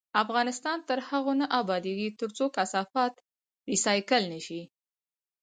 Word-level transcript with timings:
افغانستان 0.23 0.77
تر 0.89 0.99
هغو 1.09 1.33
نه 1.41 1.45
ابادیږي، 1.61 2.07
ترڅو 2.19 2.45
کثافات 2.57 3.13
ریسایکل 3.69 4.23
نشي. 4.33 4.61